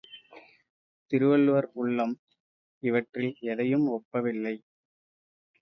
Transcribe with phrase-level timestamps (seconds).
[1.11, 2.15] திருவள்ளுவர் உள்ளம்
[2.83, 4.55] இவற்றில் எதையும் ஒப்பவில்லை.